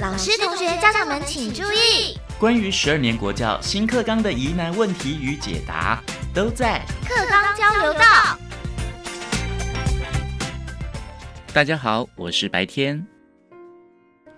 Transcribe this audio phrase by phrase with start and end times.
[0.00, 8.00] 老师、同学、家长们请注意，关于十二年国教新课纲的疑难问题与解答，都在课纲交流道。
[11.52, 13.06] 大家好，我是白天。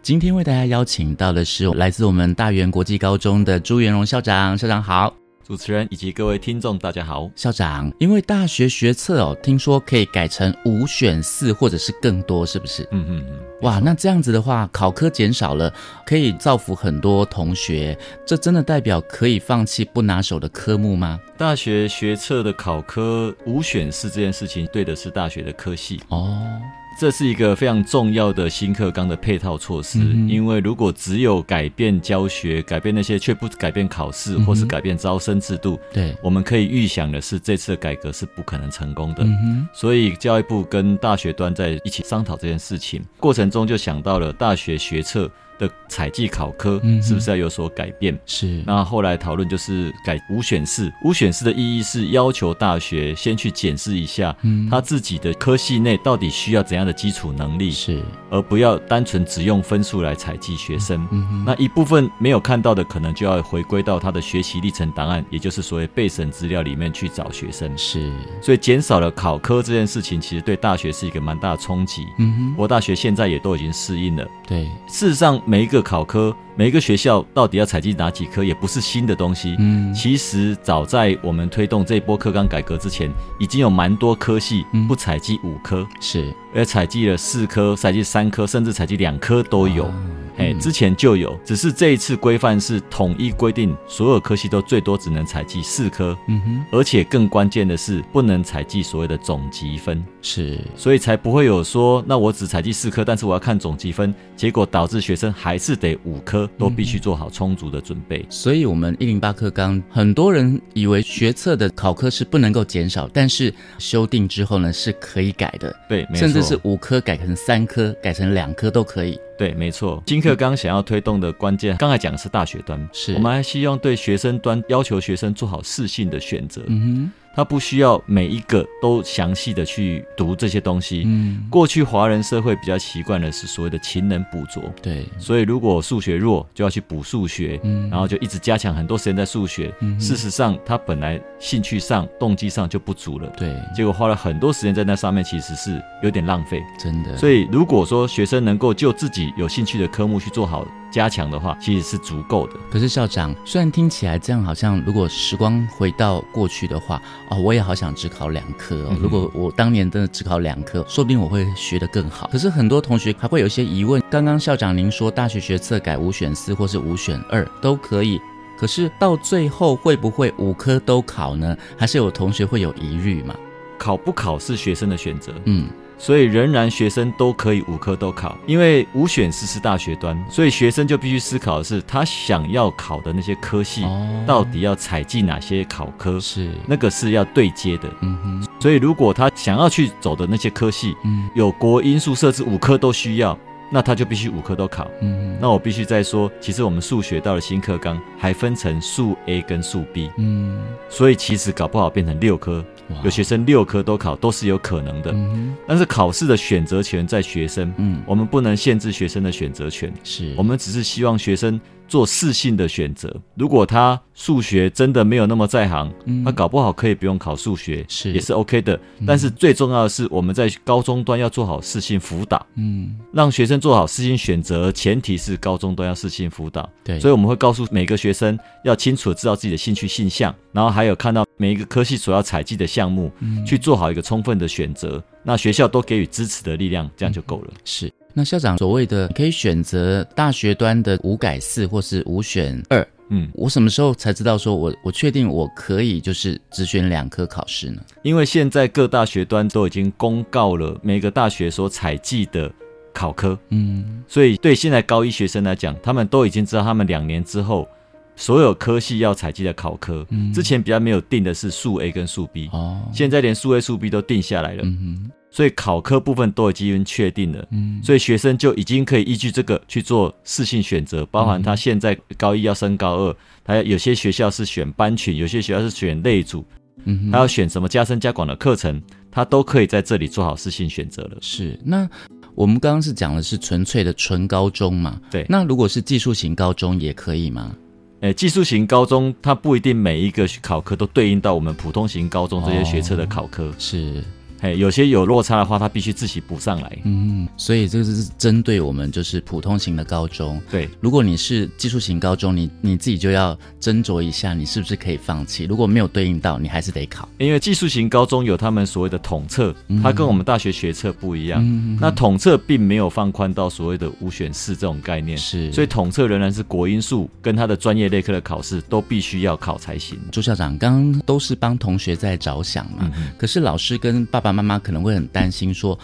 [0.00, 5.12] 今天为大家邀请到的是来自我们大园国际高中的朱元荣校长，校长好。
[5.48, 7.30] 主持人以及各位听众，大家好。
[7.34, 12.86] 校长，因为大学学测哦，听说可以改成五选四或者是更多，是不是？
[12.92, 13.40] 嗯嗯嗯。
[13.62, 15.72] 哇，那这样子的话，考科减少了，
[16.04, 17.98] 可以造福很多同学。
[18.26, 21.18] 这真的代表可以放弃不拿手的科目吗？
[21.38, 26.60] 大学学测的考科五选四这件事情，对的是大学的科系哦。
[26.98, 39.24] 这是一个非常重要的新课纲的配套措施，因为如果只有改变教学、改变那些，却不改变考试或是改变招生制度，对，我们可以预想的是，这次的改革是不可能成功的。
[39.72, 45.30] 所以教育部跟大学端在一起商讨这件事情过程中，就想到了大学学测。
[45.58, 48.18] 的采集考科是不是要有所改变？
[48.24, 48.62] 是。
[48.66, 50.92] 那后来讨论就是改五选四。
[51.04, 54.34] 五选四的意义是要求大学先去检视一下，
[54.70, 61.06] 他自己的科系内到底需要怎样的基础能力，是，而不要单纯只用分数来采集学生。
[61.44, 67.76] 那一部分没有看到的，可能就要回归到他的学习历程档案，也就是所谓备审资料里面去找学生。
[67.76, 68.12] 是。
[68.40, 72.06] 所以减少了考科这件事情，其实对大学是一个蛮大的冲击。
[72.18, 72.54] 嗯哼。
[72.56, 74.26] 我大学现在也都已经适应了。
[74.46, 74.64] 对。
[74.86, 75.40] 事实上。
[75.48, 76.36] 每一个考科。
[76.58, 79.54] 每个学校到底要采集哪几科，也不是新的东西。
[79.60, 89.88] 嗯，其实早在我们推动这一波课纲改革之前，已经有蛮多科系不采集五科，是，而采集了四科、采集三科，甚至采集两科都有。
[90.36, 96.16] 哎，之前就有，只是这一次规范是统一规定，所有科系都最多只能采集四科。
[96.28, 100.04] 嗯哼，而且更关键的是，不能采集所谓的总积分。
[100.22, 106.47] 是，所以才不会有说，那我只采集四科，但是我要看总积分，结果导致学生还是得五科。
[106.56, 119.18] 都必须做好充足的准备，所以，我们一零八课纲，很多人以为学测的考科是不能够减少，但是修订之后呢，是可以改的，对，甚至是五科改成三科，改成两科都可以。
[119.36, 120.02] 对，没错。
[120.06, 126.62] 新课纲想要推动的关键，刚才讲的是大学端，是我们还希望对学生端要求学生做好适性的选择。
[126.66, 127.12] 嗯哼。
[127.38, 131.04] 他不需要每一个都详细的去读这些东西。
[131.06, 134.60] 嗯，过去华人社会比较习惯的是所谓的勤能补拙。
[134.82, 139.72] 对，所以如果数学弱，就要去补数学，嗯，然后就一直加强很多时间在数学。
[139.78, 143.32] 嗯，事实上他本来兴趣上、动机上就不足了。
[143.38, 146.60] 对，结果花了很多时间在那上面，其实是有点浪费。
[146.76, 147.16] 真的。
[147.16, 150.66] 所以如果说学生能够就自己有兴趣的科目去做好。
[150.90, 152.54] 加强的话，其实是足够的。
[152.70, 157.00] 可是校长，虽然听起来这样好像，如果时光回到过去的话，
[157.30, 158.76] 哦，我也好想只考两科。
[158.84, 158.96] 哦。
[159.00, 162.28] 如果我当年真的只考两科，说不定我会学得更好。
[162.32, 164.02] 可是很多同学还会有一些疑问。
[164.10, 168.20] 刚刚校长您说，大学学测改五选四或是五选二都可以，
[168.58, 171.56] 可是到最后会不会五科都考呢？
[171.76, 173.34] 还是有同学会有疑虑嘛？
[173.78, 175.32] 考不考是学生的选择。
[175.44, 175.68] 嗯。
[175.98, 183.84] 所以仍然学生都可以五科都考，因为五选四是大学端，所以学生就必须思考的是他想要考的那些科系，
[184.26, 187.90] 到底要采集哪些考科，是那个是要对接的。
[188.00, 193.36] 嗯哼，所以如果他想要去走的那些科系，嗯，有国因素设置五科都需要。
[193.70, 194.90] 那他就必须五科都考。
[195.00, 200.10] 嗯，那我必须再说，其实我们数学到了新课纲，还分成数 A 跟数 B。
[200.18, 202.64] 嗯，所以其实搞不好变成六科，
[203.04, 205.10] 有学生六科都考都是有可能的。
[205.12, 207.72] 嗯，但是考试的选择权在学生。
[207.76, 209.92] 嗯，我们不能限制学生的选择权。
[210.02, 211.60] 是，我们只是希望学生。
[211.88, 215.92] 做适性的选择，如果他数学真的没有那么在行，
[216.24, 218.78] 他搞不好可以不用考数学，是也是 OK 的。
[219.06, 226.68] 但是最重要的是，我们在高中端要做好适性辅导，嗯，让学生做好适性选择，前提是高中端要适性辅导。
[226.84, 233.10] 对，所以我们会告诉每个学生要清楚的知道自己的兴趣性向，然后还有看到每一个科系所要采集的项目，
[233.46, 235.02] 去做好一个充分的选择。
[235.22, 237.52] 那学校都给予支持的力量，这样就够了。
[237.64, 237.92] 是。
[238.18, 247.80] 那校长所谓的可以选择大学端的五改四或是五选二，嗯，我什么时候才知道说我我确定我可以就是只选两科考试呢？
[248.02, 252.50] 因为现在各大学端都已经公告了每个大学所采集的
[252.92, 257.68] 考科，嗯，所以对现在高一学生来讲，他们都已经知道他们两年之后
[258.16, 260.04] 所有科系要采集的考科，
[260.34, 276.44] 之前比较没有定的是数 A 跟数 B，哦，现在连数 A 数 B 都定下来了，嗯所以考科部分都已经确定了，嗯，所以学生就已经可以依据这个去做适性选择，包含他现在高一要升高二，他有些学校是选班群，有些学校是选类组，
[276.84, 278.80] 嗯，他要选什么加深加广的课程，
[279.10, 281.18] 他都可以在这里做好适性选择了。
[281.20, 281.88] 是，那
[282.34, 284.98] 我们刚刚是讲的是纯粹的纯高中嘛？
[285.10, 285.26] 对。
[285.28, 287.54] 那如果是技术型高中也可以吗？
[288.00, 293.52] 诶，技术型高中它不一定每一个考科都对应到我们普通型高中这些学测的考科。
[293.58, 294.02] 是。
[294.40, 296.78] 哎，有些有落差的话，他必须自己补上来。
[296.84, 300.40] 嗯，所以这个是针对我们就是普通型的高中。
[300.50, 305.44] 对，如果你是技术型高中，你你自己就要斟酌一下，你是不是可以放弃。
[305.44, 307.08] 如果没有对应到，你还是得考。
[307.18, 311.44] 因为技术型高中有他们所谓的统测，它跟我们大学学测不一样。
[311.80, 319.98] 那统测并没有放宽到所谓的五选四这种概念，是，所以统测仍然是国因素跟他的专业类科的考试都必须要考才行。
[320.12, 325.08] 朱校长刚刚都是帮同学在着想嘛，可是老师跟爸爸妈妈可能会很。
[325.08, 325.76] 担心说，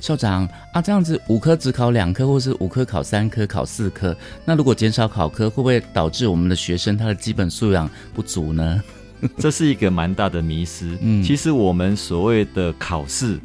[0.00, 4.14] 校长啊，这样子五科只考两科，或是五科考三科、考四科，
[4.44, 8.82] 那如果减少考科，会不会导致我们的学生他的基本素养不足呢？
[9.38, 10.98] 这是一个蛮大的迷失。
[11.00, 13.38] 嗯，其实我们所谓的考试。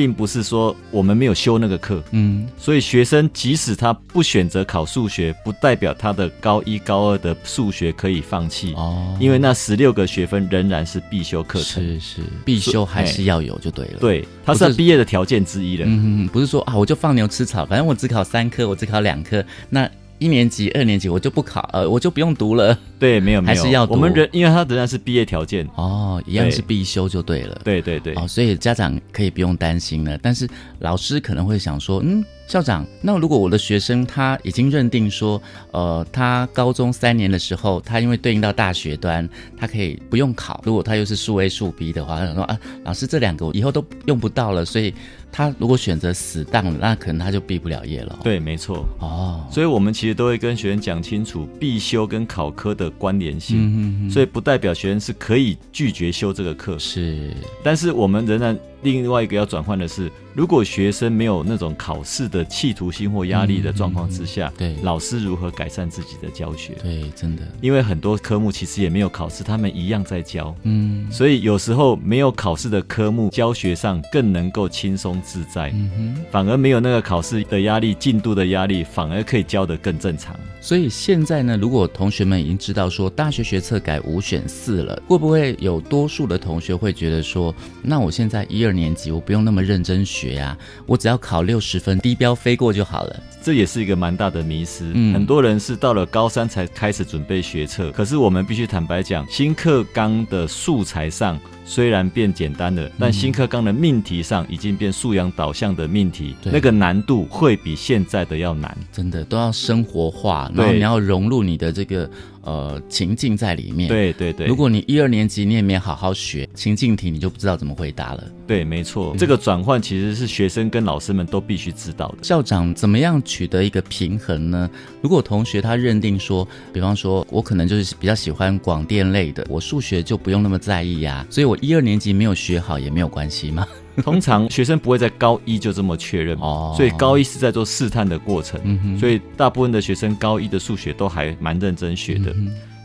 [0.00, 19.86] 并不是说我们没有修那个课，嗯，所以学生即使他不选择考数学，不代表他的高一高二的数学可以放弃哦，因为那十六个学分仍然是必修课程，是是必修还是要有就对了，对，它是毕业的条件之一了，嗯，不是说啊我就放牛吃草，反正我只考三科，我只考两科，那。
[20.20, 22.78] 一年级、二年级我就不考，呃，我就不用读了。
[22.98, 23.94] 对，没有，没有，还是要读。
[23.94, 27.60] 我们人，因为他仍然是毕业条件哦，一样是必修就对了。
[27.64, 30.16] 对对对，哦，所以家长可以不用担心了。
[30.22, 32.24] 但是老师可能会想说，嗯。
[32.50, 40.60] 校长，那如果我的学生他已经认定说，呃，他高中三年的时候，他因为对应到大学端，他可以不用考。
[40.64, 44.92] 如果他又是数 A 数 B 的话，他想说啊，老师这两个我以后都用不到了，所以
[45.30, 48.18] 他如果选择死当了，那可能他就毕不了业了。
[48.24, 48.84] 对，没错。
[48.98, 53.58] 哦，所以我们其实都会跟学生讲清楚必修跟考科的关联性。
[53.60, 54.10] 嗯哼。
[54.10, 56.76] 所以不代表学生是可以拒绝修这个课。
[56.80, 57.30] 是。
[57.62, 58.58] 但是我们仍然。
[58.82, 66.74] 另外一个要转换的是，如果学生没有那种考试的企图心或压力的状况之下，对老师如何改善自己的教学？
[66.82, 70.54] 对，真的，因为很多科目其实也没有考试，他们一样在教。
[70.62, 75.70] 嗯，所以有时候没有考试的科目，教学上更能够轻松自在。
[75.74, 80.34] 嗯哼，反而没有那个考试的压力、进度的压力，反而可以教得更正常。
[80.62, 88.70] 所以现在呢，如果同学们已经知道说大学学测改五选四了，会不会有多数的同学会觉得说，那我现在一二。
[88.70, 90.56] 二年级我不用那么认真学呀，
[90.86, 93.22] 我只要考六十分低标飞过就好了。
[93.42, 94.92] 这也是一个蛮大的迷失。
[95.12, 101.38] 很多人是到了高三才开始准备学测，可是我们必须坦白讲，新课纲的素材上。
[101.64, 112.10] 虽然变简单了，但新课纲的命题上已经变素养导向的命题，那个难度会比现在的要难，真的都要生活化，然后你要融入你的这个
[112.42, 113.88] 呃情境在里面。
[113.88, 118.24] 对对对，如果你一二年级你也没好好学情境题，你就不知道怎么回答了。
[118.48, 122.24] 对，没错，这个转换其实是学生跟老师们都必须知道的。
[122.24, 124.68] 校长怎么样取得一个平衡呢？
[125.00, 131.56] 如果同学他认定说，比方说我可能就是比较喜欢广电类的，我数学就不用那么在意呀，所以我。
[131.60, 133.66] 一二年级没有学好也没有关系吗？
[134.02, 138.58] 通常学生不会在高一就这么确认哦，所以高一是在做试探的过程，
[138.98, 142.34] 所以大部分的学生高一的数学都还蛮认真学的。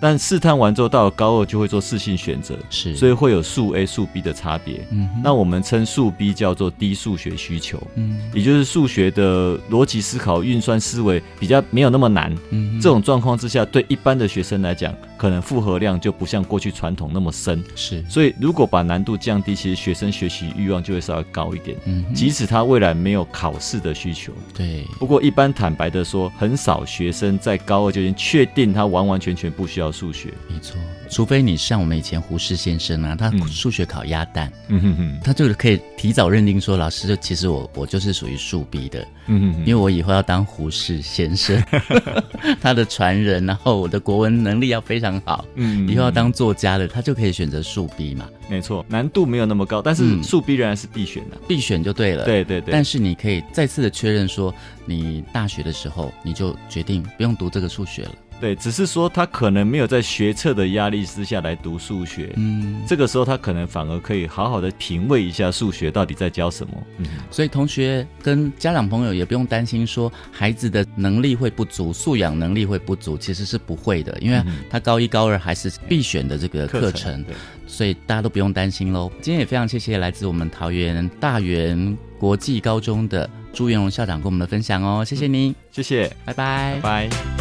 [0.00, 4.86] 但试探完之后，到了高二就会做适性选择，是，所以会有数 A、数 B 的差别。
[4.90, 12.36] 嗯，那我们称数 B 叫做低数学需求，嗯，也就是数学的逻辑思考、运算思维比较没有那么难。
[12.50, 17.64] 嗯，这种状况之下，对一般的学生来讲，可能负荷量就不像过去传统那么深。
[17.74, 21.76] 是，所以如果把难度降低，其实学生学习欲望就会稍微高一点。
[21.86, 24.32] 嗯，即使他未来没有考试的需求。
[24.54, 24.84] 对。
[24.98, 29.85] 不过一般坦白的说，很少学生在高二就已经确定他完完全全不需要。
[29.90, 30.32] 数学。
[30.48, 30.76] 没错，
[31.10, 41.62] 除非你像我们以前胡适先生啊，他数学考鸭蛋，嗯哼哼，他就可以提早认定说，老师就其实我我就是属于数 B 的，嗯哼，因为我以后要当胡适先生，
[42.60, 58.10] 他的传人，然后我的国文能力要非常好，嗯，以后要当作家的，他就可以选择数 B 嘛，没错，难度没有那么高，但是数 B 仍然是必选的，必选就对了，对对对，但是你可以再次的确认说，你大学的时候你就决定不用读这个数学了。
[58.40, 66.72] 对，只是说他可能没有在学测的压力之下来读数学，嗯，这个时候他可能反而可以好好的品味一下数学到底在教什么。
[66.98, 77.24] 嗯，所以同学跟家长朋友也不用担心说孩子的能力会不足，素养能力会不足，其实是不会的，因为他高一高二还是必选的这个课程，
[77.66, 79.10] 所以大家都不用担心喽。
[79.22, 87.35] 今天也非常谢谢来自我们桃园大园国际高中的朱元荣校长跟我们的分享哦，谢谢您，谢谢，拜拜，拜拜。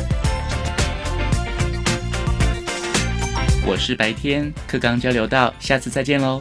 [3.67, 6.39] 我是白天课刚交流到，下次再见喽。